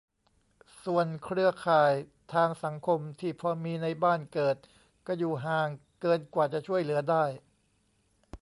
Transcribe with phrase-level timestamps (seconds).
[0.83, 1.93] ส่วนเครือข่าย
[2.33, 4.57] ทางสังคมที่พอมีในบ้านเกิด
[5.07, 5.67] ก็อยู่ห่าง
[6.01, 7.25] เกินกว่าจะช่วยเหลือได้